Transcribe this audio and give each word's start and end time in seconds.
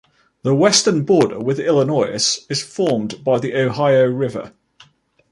The 0.41 0.55
western 0.55 1.03
border 1.03 1.37
with 1.37 1.59
Illinois 1.59 2.41
is 2.49 2.63
formed 2.63 3.23
by 3.23 3.37
the 3.37 3.53
Ohio 3.55 4.05
River. 4.07 4.51